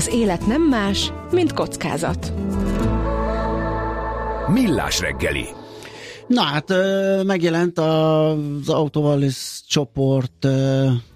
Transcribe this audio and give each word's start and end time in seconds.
Az 0.00 0.08
élet 0.12 0.46
nem 0.46 0.62
más, 0.62 1.12
mint 1.30 1.52
kockázat. 1.52 2.32
Millás 4.48 5.00
reggeli. 5.00 5.44
Na 6.26 6.42
hát 6.42 6.72
megjelent 7.24 7.78
az 7.78 8.68
Autovalis 8.68 9.62
csoport 9.68 10.46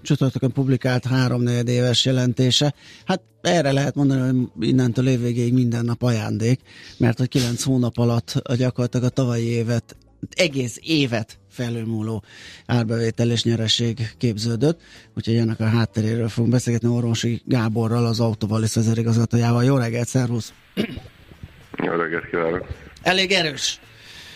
csütörtökön 0.01 0.51
publikált 0.51 1.05
háromnegyed 1.05 1.67
éves 1.67 2.05
jelentése. 2.05 2.73
Hát 3.05 3.21
erre 3.41 3.71
lehet 3.71 3.95
mondani, 3.95 4.21
hogy 4.21 4.67
innentől 4.67 5.07
évvégéig 5.07 5.53
minden 5.53 5.85
nap 5.85 6.03
ajándék, 6.03 6.59
mert 6.97 7.19
a 7.19 7.25
kilenc 7.25 7.63
hónap 7.63 7.97
alatt 7.97 8.41
gyakorlatilag 8.57 9.05
a 9.05 9.09
tavalyi 9.09 9.45
évet, 9.45 9.95
egész 10.33 10.79
évet 10.81 11.37
felülmúló 11.49 12.23
árbevétel 12.65 13.31
és 13.31 13.43
nyereség 13.43 14.09
képződött, 14.17 14.81
úgyhogy 15.15 15.35
ennek 15.35 15.59
a 15.59 15.65
hátteréről 15.65 16.29
fogunk 16.29 16.53
beszélgetni 16.53 16.87
Orvosi 16.87 17.41
Gáborral, 17.45 18.05
az 18.05 18.19
Autovalis 18.19 18.73
vezérigazgatójával. 18.73 19.63
Jó 19.63 19.77
reggelt, 19.77 20.07
szervusz! 20.07 20.53
Jó 21.83 21.91
reggelt 21.91 22.29
kívánok! 22.29 22.67
Elég 23.01 23.31
erős 23.31 23.79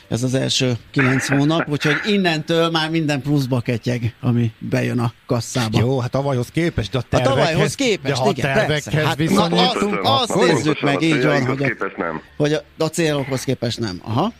ez 0.10 0.24
az 0.24 0.34
első 0.34 0.74
kilenc 0.92 1.28
hónap, 1.28 1.70
úgyhogy 1.70 1.96
innentől 2.06 2.70
már 2.70 2.90
minden 2.90 3.22
pluszba 3.22 3.60
ketyeg, 3.60 4.14
ami 4.22 4.52
bejön 4.58 5.00
a 5.00 5.14
kasszába. 5.26 5.80
Jó, 5.80 6.00
hát 6.00 6.12
tavalyhoz 6.12 6.50
képest, 6.50 6.92
de 6.92 6.98
a 6.98 7.02
tervekhez, 7.02 7.38
a 7.38 7.46
tavalyhoz 7.46 7.76
képest, 7.76 8.22
de 8.22 8.28
a 8.28 8.30
igen, 8.30 8.54
tervekhez 8.54 8.84
persze. 8.84 9.08
Hát, 9.08 9.18
viszonyítunk, 9.18 10.02
na, 10.02 10.20
azt, 10.20 10.32
azt 10.32 10.52
nézzük 10.52 10.82
meg, 10.82 11.02
így 11.02 11.24
van, 11.24 11.46
hogy 11.46 11.64
a, 11.64 11.68
képest 11.68 11.98
nem. 11.98 12.22
hogy 12.38 12.54
a, 12.54 12.64
a 12.78 12.88
célokhoz 12.88 13.44
képest 13.44 13.80
nem. 13.80 14.00
Aha. 14.04 14.34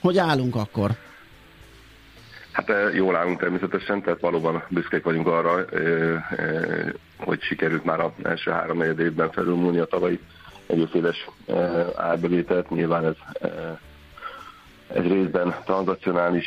Hogy 0.00 0.18
állunk 0.18 0.56
akkor? 0.56 0.90
Hát 2.52 2.72
jól 2.94 3.16
állunk 3.16 3.40
természetesen, 3.40 4.02
tehát 4.02 4.20
valóban 4.20 4.62
büszkék 4.68 5.04
vagyunk 5.04 5.26
arra, 5.26 5.64
hogy 7.16 7.42
sikerült 7.42 7.84
már 7.84 8.00
az 8.00 8.10
első 8.22 8.50
három 8.50 8.82
évben 8.82 9.30
felülmúlni 9.30 9.78
a 9.78 9.84
tavalyi 9.84 10.20
egész 10.66 10.94
éves 10.94 11.28
árbevételt. 11.96 12.70
Nyilván 12.70 13.04
ez 13.04 13.14
ez 14.94 15.02
részben 15.02 15.54
tranzacionális 15.64 16.46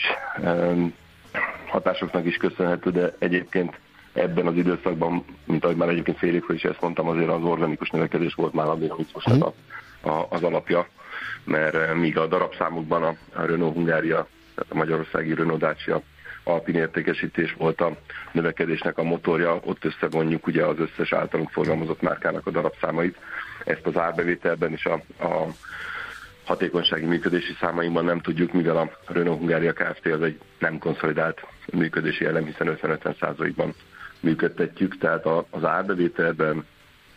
hatásoknak 1.67 2.25
is 2.25 2.37
köszönhető, 2.37 2.91
de 2.91 3.15
egyébként 3.19 3.79
ebben 4.13 4.47
az 4.47 4.55
időszakban, 4.55 5.25
mint 5.45 5.63
ahogy 5.63 5.75
már 5.75 5.89
egyébként 5.89 6.17
fél 6.17 6.33
évvel 6.33 6.55
is 6.55 6.63
ezt 6.63 6.81
mondtam, 6.81 7.07
azért 7.07 7.29
az 7.29 7.43
organikus 7.43 7.89
növekedés 7.89 8.33
volt 8.33 8.53
már 8.53 8.67
addig, 8.67 8.91
amit 8.91 9.13
most 9.13 9.41
a, 9.41 9.53
a, 10.09 10.27
az 10.29 10.43
alapja, 10.43 10.87
mert 11.45 11.93
míg 11.93 12.17
a 12.17 12.27
darabszámokban 12.27 13.03
a, 13.03 13.15
Renault 13.45 13.73
Hungária, 13.73 14.27
tehát 14.55 14.71
a 14.71 14.75
magyarországi 14.75 15.33
Renault 15.33 15.59
Dacia 15.59 16.01
alpin 16.43 16.75
értékesítés 16.75 17.53
volt 17.57 17.81
a 17.81 17.97
növekedésnek 18.31 18.97
a 18.97 19.03
motorja, 19.03 19.59
ott 19.63 19.85
összevonjuk 19.85 20.47
ugye 20.47 20.65
az 20.65 20.79
összes 20.79 21.13
általunk 21.13 21.49
forgalmazott 21.49 22.01
márkának 22.01 22.47
a 22.47 22.51
darabszámait. 22.51 23.17
Ezt 23.65 23.85
az 23.85 23.97
árbevételben 23.97 24.73
is 24.73 24.85
a, 24.85 24.93
a 25.23 25.47
hatékonysági 26.45 27.05
működési 27.05 27.53
számainkban 27.59 28.05
nem 28.05 28.19
tudjuk, 28.19 28.53
mivel 28.53 28.77
a 28.77 28.89
Renault 29.05 29.39
Hungária 29.39 29.73
Kft. 29.73 30.05
az 30.05 30.21
egy 30.21 30.39
nem 30.59 30.77
konszolidált 30.77 31.45
működési 31.73 32.25
elem, 32.25 32.45
hiszen 32.45 32.77
50-50%-ban 32.81 33.73
működtetjük, 34.19 34.97
tehát 34.97 35.25
az 35.49 35.63
árbevételben, 35.63 36.65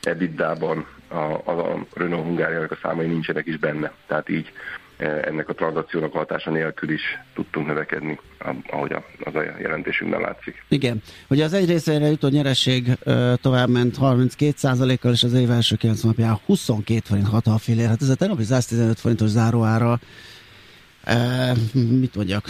EBITDA-ban 0.07 0.87
a, 1.09 1.51
a 1.51 1.87
Renault 1.95 2.25
Hungáriának 2.25 2.71
a 2.71 2.79
számai 2.83 3.07
nincsenek 3.07 3.47
is 3.47 3.57
benne. 3.57 3.93
Tehát 4.07 4.29
így 4.29 4.53
E, 4.99 5.21
ennek 5.25 5.49
a 5.49 5.55
tranzakciónak 5.55 6.15
a 6.15 6.19
hatása 6.19 6.51
nélkül 6.51 6.91
is 6.91 7.03
tudtunk 7.35 7.67
növekedni, 7.67 8.19
ahogy 8.71 8.93
az 9.25 9.34
a 9.34 9.43
jelentésünkben 9.61 10.21
látszik. 10.21 10.65
Igen. 10.69 11.03
Ugye 11.29 11.45
az 11.45 11.53
egy 11.53 11.69
részére 11.69 12.07
jutó 12.07 12.29
nyereség 12.29 12.99
tovább 13.41 13.69
ment 13.69 13.97
32%-kal, 14.01 15.12
és 15.12 15.23
az 15.23 15.33
év 15.33 15.51
első 15.51 15.77
9 15.77 16.03
napján 16.03 16.39
22 16.47 17.01
forint 17.05 17.29
6 17.29 17.61
fillér. 17.61 17.87
Hát 17.87 18.03
ez 18.03 18.09
a 18.09 18.15
tegnapi 18.15 18.45
115 18.45 19.01
forintos 19.01 19.29
záróára 19.29 19.99
mit 21.75 22.15
mondjak, 22.15 22.44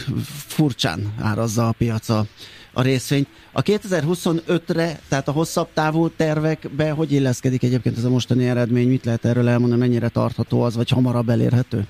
furcsán 0.46 1.14
árazza 1.20 1.68
a 1.68 1.74
piaca 1.78 2.24
a 2.72 2.82
részvényt. 2.82 3.28
A 3.52 3.62
2025-re, 3.62 4.98
tehát 5.08 5.28
a 5.28 5.32
hosszabb 5.32 5.68
távú 5.74 6.08
tervekbe 6.08 6.90
hogy 6.90 7.12
illeszkedik 7.12 7.62
egyébként 7.62 7.96
ez 7.96 8.04
a 8.04 8.08
mostani 8.08 8.48
eredmény? 8.48 8.88
Mit 8.88 9.04
lehet 9.04 9.24
erről 9.24 9.48
elmondani, 9.48 9.80
mennyire 9.80 10.08
tartható 10.08 10.62
az, 10.62 10.76
vagy 10.76 10.88
hamarabb 10.88 11.28
elérhető? 11.28 11.86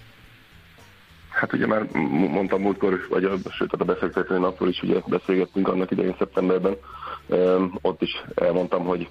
Hát 1.28 1.52
ugye 1.52 1.66
már 1.66 1.86
mondtam 2.30 2.60
múltkor, 2.60 3.06
vagy 3.08 3.24
a, 3.24 3.34
sőt 3.50 3.72
a 3.72 3.84
beszélgető 3.84 4.38
napról 4.38 4.68
is 4.68 4.82
ugye 4.82 5.00
beszélgettünk 5.06 5.68
annak 5.68 5.90
idején 5.90 6.14
szeptemberben. 6.18 6.76
Um, 7.26 7.78
ott 7.82 8.02
is 8.02 8.22
elmondtam, 8.34 8.84
hogy 8.84 9.08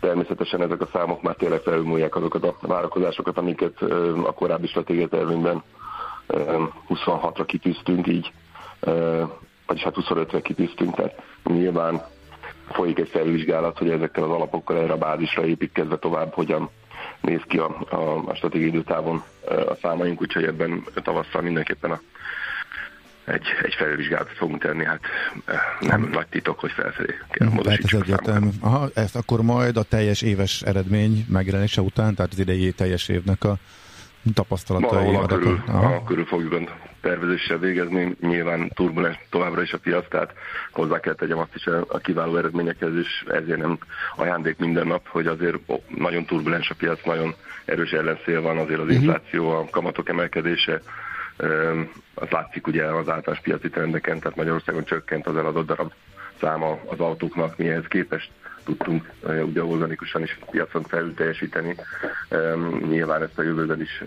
természetesen 0.00 0.62
ezek 0.62 0.80
a 0.80 0.88
számok 0.92 1.22
már 1.22 1.34
tényleg 1.34 1.60
felülmúlják 1.60 2.16
azokat 2.16 2.44
a 2.44 2.56
várakozásokat, 2.60 3.38
amiket 3.38 3.82
um, 3.82 4.24
a 4.24 4.32
korábbi 4.32 4.66
stratégiai 4.66 5.08
tervünkben 5.08 5.62
26-ra 6.88 7.44
kitűztünk 7.46 8.06
így, 8.06 8.32
vagyis 9.66 9.82
hát 9.82 9.94
25-re 9.96 10.40
kitűztünk, 10.40 10.94
tehát 10.94 11.22
nyilván 11.44 12.02
folyik 12.72 12.98
egy 12.98 13.08
felvizsgálat, 13.08 13.78
hogy 13.78 13.90
ezekkel 13.90 14.24
az 14.24 14.30
alapokkal 14.30 14.76
erre 14.76 14.92
a 14.92 14.98
bázisra 14.98 15.46
építkezve 15.46 15.98
tovább 15.98 16.32
hogyan 16.32 16.70
néz 17.20 17.40
ki 17.48 17.58
a, 17.58 17.86
a, 17.90 18.28
a 18.28 18.34
stratégiai 18.34 18.68
időtávon 18.68 19.22
a 19.68 19.74
számaink, 19.82 20.20
úgyhogy 20.20 20.44
ebben 20.44 20.84
tavasszal 21.02 21.42
mindenképpen 21.42 21.90
a, 21.90 22.00
egy, 23.24 23.46
egy 23.62 23.74
felvizsgálatot 23.74 24.36
fogunk 24.36 24.62
tenni, 24.62 24.84
hát 24.84 25.00
nem 25.80 26.08
nagy 26.12 26.26
titok, 26.26 26.60
hogy 26.60 26.70
felfelé 26.70 27.14
kell 27.30 27.48
hmm, 27.48 27.58
Tehát 27.58 27.78
ez 27.78 28.00
egyértelmű. 28.00 28.48
Aha, 28.60 28.88
ezt 28.94 29.16
akkor 29.16 29.42
majd 29.42 29.76
a 29.76 29.82
teljes 29.82 30.22
éves 30.22 30.62
eredmény 30.62 31.26
megjelenése 31.28 31.80
után, 31.80 32.14
tehát 32.14 32.32
az 32.32 32.38
idei 32.38 32.72
teljes 32.72 33.08
évnek 33.08 33.44
a 33.44 33.56
tapasztalatai. 34.34 35.04
Valahol 35.04 35.26
körül, 35.26 35.62
a 35.66 36.04
körül 36.04 36.24
fogjuk 36.24 36.70
tervezéssel 37.00 37.58
végezni. 37.58 38.16
Nyilván 38.20 38.70
turbulens 38.74 39.18
továbbra 39.30 39.62
is 39.62 39.72
a 39.72 39.78
piac, 39.78 40.08
tehát 40.08 40.32
hozzá 40.72 41.00
kell 41.00 41.14
tegyem 41.14 41.38
azt 41.38 41.54
is 41.54 41.66
a 41.66 41.98
kiváló 41.98 42.36
eredményekhez, 42.36 42.94
és 42.94 43.24
ezért 43.28 43.58
nem 43.58 43.78
ajándék 44.16 44.58
minden 44.58 44.86
nap, 44.86 45.08
hogy 45.08 45.26
azért 45.26 45.56
nagyon 45.96 46.24
turbulens 46.24 46.70
a 46.70 46.74
piac, 46.74 47.04
nagyon 47.04 47.34
erős 47.64 47.90
ellenszél 47.90 48.42
van, 48.42 48.58
azért 48.58 48.80
az 48.80 48.86
mhm. 48.86 48.94
infláció, 48.94 49.50
a 49.50 49.68
kamatok 49.70 50.08
emelkedése, 50.08 50.80
az 52.14 52.28
látszik 52.30 52.66
ugye 52.66 52.84
az 52.84 53.08
általános 53.08 53.40
piaci 53.42 53.68
trendeken, 53.68 54.18
tehát 54.18 54.36
Magyarországon 54.36 54.84
csökkent 54.84 55.26
az 55.26 55.36
eladott 55.36 55.66
darab 55.66 55.92
száma 56.40 56.78
az 56.86 57.00
autóknak, 57.00 57.56
mihez 57.56 57.84
képest 57.88 58.30
tudtunk 58.64 59.10
ugye 59.22 59.64
organikusan 59.64 60.22
is 60.22 60.38
piacon 60.50 60.82
felül 60.82 61.14
teljesíteni. 61.14 61.76
Nyilván 62.88 63.22
ezt 63.22 63.38
a 63.38 63.42
jövőben 63.42 63.80
is 63.80 64.04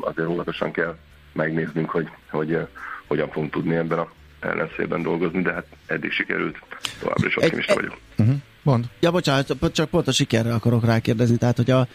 azért 0.00 0.28
óvatosan 0.28 0.70
kell 0.72 0.96
megnéznünk, 1.32 1.90
hogy, 1.90 2.08
hogy 2.30 2.58
hogyan 3.06 3.28
fogunk 3.28 3.52
tudni 3.52 3.74
ebben 3.76 3.98
a 3.98 4.10
ellenszében 4.40 5.02
dolgozni, 5.02 5.42
de 5.42 5.52
hát 5.52 5.66
eddig 5.86 6.12
sikerült, 6.12 6.58
továbbra 7.00 7.26
is 7.26 7.36
optimista 7.36 7.74
vagyok. 7.74 7.96
Uh-huh. 8.18 8.34
Mond. 8.62 8.84
Ja, 9.00 9.10
bocsánat, 9.10 9.72
csak 9.72 9.88
pont 9.88 10.08
a 10.08 10.12
sikerre 10.12 10.54
akarok 10.54 10.84
rákérdezni, 10.84 11.36
tehát 11.36 11.56
hogy 11.56 11.70
a, 11.70 11.86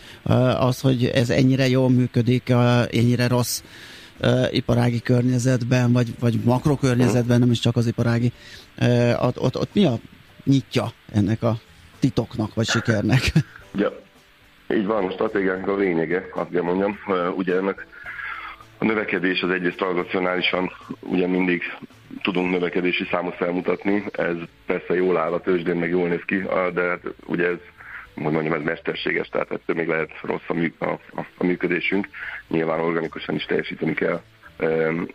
az, 0.60 0.82
hogy 0.82 1.06
ez 1.06 1.30
ennyire 1.30 1.68
jól 1.68 1.90
működik, 1.90 2.50
ennyire 2.90 3.28
rossz 3.28 3.64
uh, 4.22 4.56
iparági 4.56 5.02
környezetben, 5.02 5.92
vagy, 5.92 6.20
vagy 6.20 6.40
makrokörnyezetben, 6.44 7.40
nem 7.40 7.52
is 7.52 7.60
csak 7.60 7.76
az 7.76 7.88
iparági, 7.88 8.32
uh, 8.82 9.26
ott, 9.26 9.40
ott, 9.40 9.58
ott 9.58 9.74
mi 9.74 9.86
a 9.86 9.98
nyitja 10.44 10.92
ennek 11.14 11.44
a 11.44 11.56
titoknak, 12.00 12.54
vagy 12.54 12.68
sikernek? 12.68 13.22
Ja, 13.78 13.92
így 14.74 14.86
van, 14.86 15.06
a 15.06 15.12
stratégiánk 15.12 15.68
a 15.68 15.76
lényege, 15.76 16.30
azt 16.34 16.50
kell 16.50 16.62
mondjam. 16.62 16.98
Uh, 17.08 17.38
ugye 17.38 17.56
ennek 17.56 17.88
a 18.78 18.86
növekedés 18.86 19.42
az 19.42 19.50
egyrészt 19.50 19.78
transzakcionálisan 19.78 20.72
ugye 21.00 21.28
mindig 21.28 21.62
tudunk 22.22 22.52
növekedési 22.52 23.08
számot 23.12 23.36
felmutatni, 23.36 24.04
ez 24.12 24.36
persze 24.66 24.94
jól 24.96 25.18
áll 25.18 25.34
a 25.34 25.42
tőzsdén, 25.42 25.76
meg 25.76 25.90
jól 25.90 26.08
néz 26.08 26.24
ki, 26.26 26.38
de 26.74 26.82
hát 26.82 27.02
ugye 27.26 27.48
ez 27.48 27.58
hogy 28.24 28.34
mondjam, 28.34 28.54
ez 28.54 28.64
mesterséges, 28.64 29.28
tehát 29.28 29.52
ettől 29.52 29.76
még 29.76 29.88
lehet 29.88 30.12
rossz 30.22 30.48
a, 30.48 30.54
mű, 30.54 30.74
a, 30.80 30.86
a, 30.90 31.26
a 31.38 31.44
működésünk. 31.44 32.08
Nyilván 32.48 32.80
organikusan 32.80 33.36
is 33.36 33.46
teljesíteni 33.46 33.94
kell. 33.94 34.22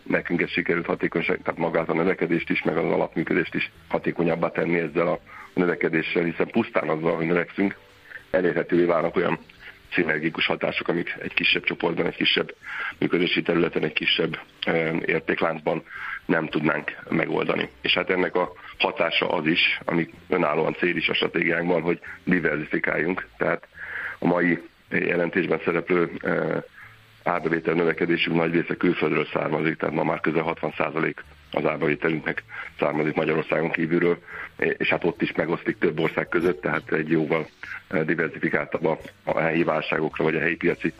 Nekünk 0.03 0.41
ez 0.41 0.49
sikerült 0.49 0.85
hatékonyság, 0.85 1.39
tehát 1.43 1.59
magát 1.59 1.89
a 1.89 1.93
növekedést 1.93 2.49
is, 2.49 2.63
meg 2.63 2.77
az 2.77 2.91
alapműködést 2.91 3.55
is 3.55 3.71
hatékonyabbá 3.87 4.49
tenni 4.49 4.79
ezzel 4.79 5.07
a 5.07 5.19
növekedéssel, 5.53 6.23
hiszen 6.23 6.47
pusztán 6.47 6.89
azzal, 6.89 7.15
hogy 7.15 7.25
növekszünk, 7.25 7.75
elérhetővé 8.31 8.83
válnak 8.83 9.15
olyan 9.15 9.39
szinergikus 9.91 10.45
hatások, 10.45 10.87
amik 10.87 11.15
egy 11.21 11.33
kisebb 11.33 11.63
csoportban, 11.63 12.05
egy 12.05 12.15
kisebb 12.15 12.55
működési 12.97 13.41
területen, 13.41 13.83
egy 13.83 13.93
kisebb 13.93 14.39
értékláncban 15.05 15.83
nem 16.25 16.47
tudnánk 16.47 16.95
megoldani. 17.09 17.69
És 17.81 17.93
hát 17.93 18.09
ennek 18.09 18.35
a 18.35 18.51
hatása 18.77 19.29
az 19.29 19.45
is, 19.45 19.79
ami 19.85 20.09
önállóan 20.29 20.73
cél 20.73 20.95
is 20.95 21.09
a 21.09 21.13
stratégiánkban, 21.13 21.81
hogy 21.81 21.99
diversifikáljunk. 22.23 23.27
Tehát 23.37 23.67
a 24.19 24.25
mai 24.25 24.61
jelentésben 24.89 25.61
szereplő 25.65 26.11
árbevétel 27.23 27.73
növekedésünk 27.73 28.35
nagy 28.35 28.53
része 28.53 28.75
külföldről 28.75 29.27
származik, 29.33 29.77
tehát 29.77 29.95
ma 29.95 30.03
már 30.03 30.19
közel 30.19 30.55
60% 30.61 31.13
az 31.51 31.65
árbevételünknek 31.65 32.43
származik 32.79 33.15
Magyarországon 33.15 33.71
kívülről, 33.71 34.17
és 34.57 34.89
hát 34.89 35.03
ott 35.03 35.21
is 35.21 35.31
megosztik 35.31 35.77
több 35.77 35.99
ország 35.99 36.27
között, 36.29 36.61
tehát 36.61 36.91
egy 36.91 37.09
jóval 37.09 37.47
diversifikáltabb 38.05 38.85
a, 39.23 39.39
helyi 39.39 39.63
válságokra, 39.63 40.23
vagy 40.23 40.35
a 40.35 40.39
helyi 40.39 40.55
piaci 40.55 40.93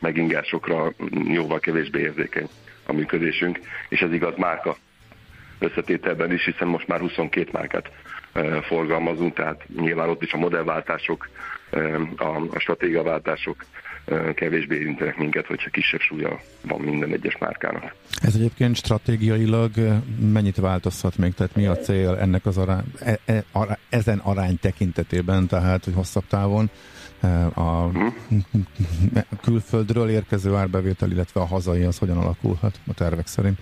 megingásokra 0.00 0.92
jóval 1.24 1.60
kevésbé 1.60 2.00
érzékeny 2.00 2.48
a 2.86 2.92
működésünk, 2.92 3.58
és 3.88 4.00
ez 4.00 4.12
igaz 4.12 4.36
márka 4.36 4.76
összetételben 5.58 6.32
is, 6.32 6.44
hiszen 6.44 6.68
most 6.68 6.86
már 6.86 7.00
22 7.00 7.48
márkát 7.52 7.90
forgalmazunk, 8.62 9.34
tehát 9.34 9.64
nyilván 9.76 10.08
ott 10.08 10.22
is 10.22 10.32
a 10.32 10.36
modellváltások, 10.36 11.28
a 12.16 12.58
stratégiaváltások 12.58 13.64
kevésbé 14.34 14.76
érintenek 14.76 15.16
minket, 15.16 15.46
hogyha 15.46 15.70
kisebb 15.70 16.00
súlya 16.00 16.40
van 16.62 16.80
minden 16.80 17.12
egyes 17.12 17.38
márkának. 17.38 17.94
Ez 18.22 18.34
egyébként 18.34 18.76
stratégiailag 18.76 19.70
mennyit 20.32 20.56
változhat 20.56 21.16
még? 21.16 21.34
Tehát 21.34 21.56
mi 21.56 21.66
a 21.66 21.76
cél 21.76 22.16
ennek 22.20 22.46
az 22.46 22.58
arány, 22.58 22.84
e, 23.00 23.18
e, 23.24 23.44
ará, 23.52 23.78
ezen 23.88 24.18
arány 24.18 24.58
tekintetében, 24.58 25.46
tehát 25.46 25.84
hogy 25.84 25.94
hosszabb 25.94 26.24
távon 26.28 26.70
a 27.54 27.90
külföldről 29.42 30.08
érkező 30.08 30.54
árbevétel, 30.54 31.10
illetve 31.10 31.40
a 31.40 31.46
hazai 31.46 31.82
az 31.82 31.98
hogyan 31.98 32.16
alakulhat 32.16 32.80
a 32.86 32.94
tervek 32.94 33.26
szerint? 33.26 33.58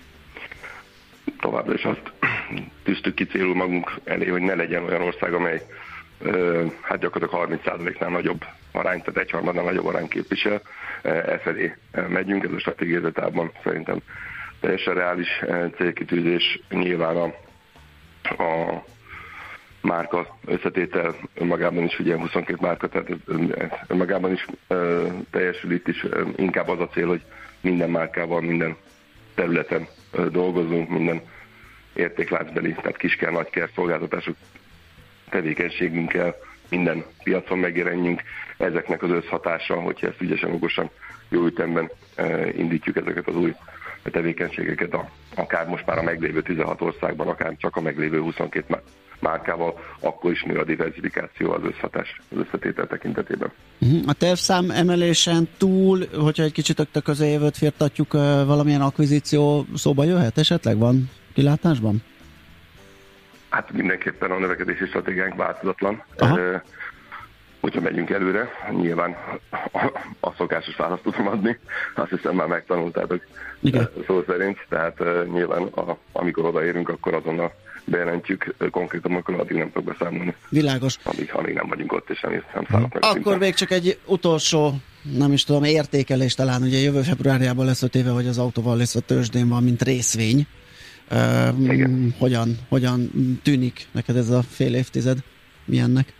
Továbbra 1.39 1.73
is 1.73 1.83
azt 1.83 2.11
tűztük 2.83 3.13
ki 3.13 3.25
célul 3.25 3.55
magunk 3.55 3.99
elé, 4.03 4.27
hogy 4.27 4.41
ne 4.41 4.55
legyen 4.55 4.83
olyan 4.83 5.01
ország, 5.01 5.33
amely 5.33 5.61
hát 6.81 6.99
gyakorlatilag 6.99 7.61
30%-nál 7.63 8.09
nagyobb 8.09 8.45
arány, 8.71 8.99
tehát 8.99 9.17
egyharmadnál 9.17 9.63
nagyobb 9.63 9.85
arány 9.85 10.07
képvisel. 10.07 10.61
E 11.01 11.37
felé 11.37 11.75
megyünk, 12.07 12.43
ez 12.43 12.51
a 12.51 12.59
stratégiázatában 12.59 13.51
szerintem 13.63 13.97
teljesen 14.59 14.93
reális 14.93 15.43
célkitűzés. 15.77 16.59
Nyilván 16.69 17.15
a, 17.15 17.23
a 18.43 18.83
márka 19.81 20.37
összetétel 20.45 21.15
önmagában 21.33 21.83
is, 21.83 21.99
ugye 21.99 22.17
22 22.17 22.57
márka, 22.61 22.87
tehát 22.87 23.09
önmagában 23.87 24.31
is 24.31 24.47
teljesül 25.31 25.71
itt 25.71 25.87
is. 25.87 26.05
Inkább 26.35 26.67
az 26.67 26.79
a 26.79 26.87
cél, 26.87 27.07
hogy 27.07 27.21
minden 27.61 27.89
márkával, 27.89 28.41
minden 28.41 28.75
területen 29.35 29.87
dolgozunk, 30.31 30.89
minden 30.89 31.21
értékláncbeli, 31.93 32.73
tehát 32.73 32.97
kisker, 32.97 33.31
nagyker 33.31 33.69
szolgáltatások 33.75 34.35
tevékenységünkkel 35.33 36.35
minden 36.69 37.03
piacon 37.23 37.57
megjelenjünk. 37.57 38.21
Ezeknek 38.57 39.03
az 39.03 39.09
összhatása, 39.09 39.75
hogyha 39.75 40.07
ezt 40.07 40.21
ügyesen, 40.21 40.51
okosan, 40.51 40.89
jó 41.29 41.45
ütemben 41.45 41.89
indítjuk 42.57 42.95
ezeket 42.95 43.27
az 43.27 43.35
új 43.35 43.53
tevékenységeket, 44.11 44.97
akár 45.35 45.67
most 45.67 45.85
már 45.85 45.97
a 45.97 46.03
meglévő 46.03 46.41
16 46.41 46.81
országban, 46.81 47.27
akár 47.27 47.53
csak 47.57 47.75
a 47.75 47.81
meglévő 47.81 48.19
22 48.19 48.81
márkával, 49.19 49.79
akkor 49.99 50.31
is 50.31 50.43
nő 50.43 50.57
a 50.57 50.63
diversifikáció 50.63 51.51
az 51.51 51.61
összhatás, 51.63 52.21
az 52.29 52.37
összetétel 52.37 52.87
tekintetében. 52.87 53.51
Mhm. 53.77 53.97
A 54.07 54.13
tervszám 54.13 54.69
emelésen 54.69 55.47
túl, 55.57 55.99
hogyha 56.15 56.43
egy 56.43 56.51
kicsit 56.51 56.79
a 56.79 57.01
közeljövőt 57.03 57.57
firtatjuk, 57.57 58.13
valamilyen 58.45 58.81
akvizíció 58.81 59.65
szóba 59.75 60.03
jöhet 60.03 60.37
esetleg? 60.37 60.77
Van 60.77 61.09
kilátásban? 61.33 62.03
Hát 63.53 63.71
mindenképpen 63.71 64.31
a 64.31 64.39
növekedési 64.39 64.85
stratégiánk 64.85 65.35
változatlan. 65.35 66.03
Aha. 66.17 66.39
Hogyha 67.59 67.81
megyünk 67.81 68.09
előre, 68.09 68.49
nyilván 68.71 69.15
a 70.19 70.33
szokásos 70.37 70.75
választ 70.75 71.01
tudom 71.03 71.27
adni, 71.27 71.59
azt 71.95 72.09
hiszem 72.09 72.35
már 72.35 72.47
megtanultátok 72.47 73.21
Igen. 73.59 73.89
szó 74.07 74.23
szerint, 74.27 74.65
tehát 74.69 74.99
nyilván 75.31 75.63
a, 75.63 75.97
amikor 76.11 76.45
odaérünk, 76.45 76.89
akkor 76.89 77.13
azonnal 77.13 77.53
bejelentjük, 77.85 78.55
konkrétan 78.71 79.15
akkor 79.15 79.39
addig 79.39 79.57
nem 79.57 79.71
tudok 79.71 79.93
beszámolni. 79.93 80.35
Világos. 80.49 80.97
Amíg, 81.03 81.31
amíg 81.33 81.53
nem 81.53 81.67
vagyunk 81.67 81.93
ott, 81.93 82.09
és 82.09 82.21
nem, 82.21 82.43
nem 82.53 82.65
szállok 82.69 82.93
meg. 82.93 83.03
Akkor 83.03 83.37
még 83.37 83.53
csak 83.53 83.71
egy 83.71 83.99
utolsó, 84.05 84.73
nem 85.17 85.31
is 85.31 85.43
tudom, 85.43 85.63
értékelés 85.63 86.35
talán, 86.35 86.61
ugye 86.61 86.77
jövő 86.77 87.01
februárjában 87.01 87.65
lesz 87.65 87.83
öt 87.83 87.95
éve, 87.95 88.09
hogy 88.09 88.27
az 88.27 88.37
autóval 88.37 88.77
lesz 88.77 88.95
a 88.95 88.99
tőzsdén 88.99 89.49
van, 89.49 89.63
mint 89.63 89.81
részvény. 89.81 90.47
Hogyan, 92.19 92.57
hogyan 92.69 93.11
tűnik 93.43 93.87
neked 93.91 94.15
ez 94.15 94.29
a 94.29 94.41
fél 94.41 94.75
évtized? 94.75 95.17
Milyennek? 95.65 96.13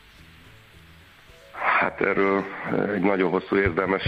Hát 1.80 2.02
erről 2.02 2.44
egy 2.94 3.02
nagyon 3.02 3.30
hosszú 3.30 3.56
érdemes 3.56 4.04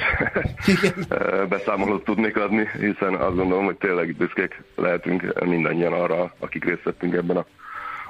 beszámolót 1.49 2.03
tudnék 2.03 2.37
adni, 2.37 2.67
hiszen 2.79 3.13
azt 3.15 3.35
gondolom, 3.35 3.65
hogy 3.65 3.75
tényleg 3.75 4.15
büszkék 4.15 4.63
lehetünk 4.75 5.45
mindannyian 5.45 5.93
arra, 5.93 6.33
akik 6.39 6.65
részt 6.65 6.83
vettünk 6.83 7.13
ebben 7.13 7.37
a, 7.37 7.45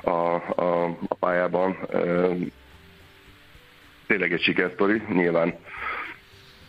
a, 0.09 0.35
a, 0.55 0.97
a 1.07 1.13
pályában. 1.19 1.77
Tényleg 4.07 4.33
egy 4.33 4.41
sikersztori, 4.41 5.01
nyilván 5.13 5.53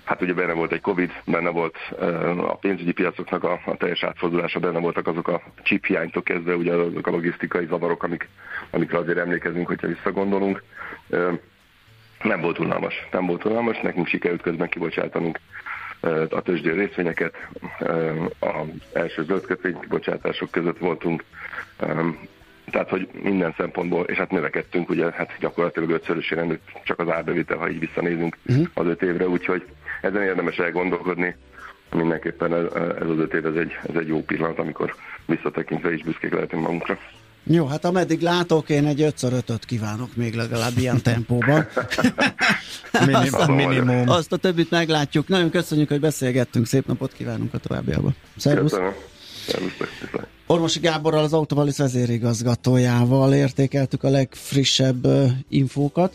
Hát 0.07 0.23
ugye 0.23 0.33
benne 0.33 0.53
volt 0.53 0.73
egy 0.73 0.81
Covid, 0.81 1.13
benne 1.25 1.51
volt 1.51 1.77
a 2.37 2.57
pénzügyi 2.57 2.93
piacoknak 2.93 3.45
a, 3.45 3.61
a 3.65 3.77
teljes 3.77 4.03
átfordulása, 4.03 4.59
benne 4.59 4.79
voltak 4.79 5.07
azok 5.07 5.29
a 5.29 5.43
chip 5.63 5.85
hiánytól 5.85 6.23
kezdve, 6.23 6.55
ugye 6.55 6.73
azok 6.73 7.07
a 7.07 7.11
logisztikai 7.11 7.67
zavarok, 7.67 8.03
amik, 8.03 8.29
amikre 8.71 8.99
azért 8.99 9.19
emlékezünk, 9.19 9.67
hogyha 9.67 9.87
visszagondolunk. 9.87 10.63
Nem 12.23 12.41
volt 12.41 12.59
unalmas, 12.59 12.95
nem 13.13 13.27
volt 13.27 13.45
unalmas, 13.45 13.81
nekünk 13.81 14.07
sikerült 14.07 14.43
közben 14.43 14.69
kibocsátanunk 14.69 15.41
a 16.31 16.41
tőzsdő 16.41 16.73
részvényeket, 16.73 17.49
az 18.39 18.67
első 18.93 19.23
zöldkötvény 19.23 19.81
kibocsátások 19.81 20.51
között 20.51 20.79
voltunk, 20.79 21.25
tehát, 22.71 22.89
hogy 22.89 23.09
minden 23.23 23.55
szempontból, 23.57 24.05
és 24.05 24.17
hát 24.17 24.31
növekedtünk, 24.31 24.89
ugye, 24.89 25.11
hát 25.11 25.37
gyakorlatilag 25.41 25.91
ötszörösére 25.91 26.43
nőtt 26.43 26.69
csak 26.85 26.99
az 26.99 27.09
árbevétel, 27.09 27.57
ha 27.57 27.69
így 27.69 27.79
visszanézünk 27.79 28.37
uh-huh. 28.47 28.67
az 28.75 28.87
öt 28.87 29.03
évre, 29.03 29.29
úgyhogy 29.29 29.65
ezen 30.01 30.23
érdemes 30.23 30.57
elgondolkodni. 30.57 31.37
Mindenképpen 31.93 32.55
ez, 32.55 32.65
ez 33.01 33.09
az 33.09 33.19
öt 33.19 33.35
év, 33.35 33.47
ez 33.47 33.55
egy, 33.55 33.73
ez 33.89 33.95
egy 33.95 34.07
jó 34.07 34.23
pillanat, 34.23 34.59
amikor 34.59 34.95
visszatekintve 35.27 35.93
is 35.93 36.03
büszkék 36.03 36.33
lehetünk 36.33 36.63
magunkra. 36.63 36.99
Jó, 37.49 37.67
hát 37.67 37.85
ameddig 37.85 38.21
látok, 38.21 38.69
én 38.69 38.87
egy 38.87 39.03
5 39.03 39.23
5 39.23 39.65
kívánok 39.65 40.17
még 40.17 40.35
legalább 40.35 40.79
ilyen 40.79 41.03
tempóban. 41.03 41.67
azt, 43.13 43.35
a, 43.35 43.53
minimum. 43.53 44.09
Azt 44.09 44.33
a 44.33 44.37
többit 44.37 44.71
meglátjuk. 44.71 45.29
Nagyon 45.29 45.51
köszönjük, 45.51 45.89
hogy 45.89 46.01
beszélgettünk. 46.01 46.67
Szép 46.67 46.87
napot 46.87 47.13
kívánunk 47.13 47.55
a 47.55 47.59
továbbiakban. 47.59 48.15
Szervusz! 48.37 48.71
Köszönöm. 48.71 48.95
Orvosi 50.47 50.81
Gáborral, 50.81 51.25
az 51.25 51.33
Autovalis 51.33 51.77
vezérigazgatójával 51.77 53.35
értékeltük 53.35 54.03
a 54.03 54.09
legfrissebb 54.09 55.07
infókat. 55.49 56.13